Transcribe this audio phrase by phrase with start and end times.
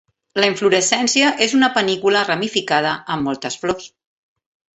[0.43, 3.93] La inflorescència és una panícula ramificada amb moltes flors.